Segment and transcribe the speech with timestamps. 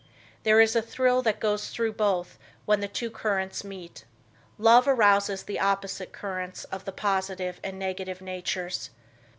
[0.41, 4.03] There is a thrill that goes through both when the two currents meet.
[4.57, 8.89] Love arouses the opposite currents of the positive and negative natures.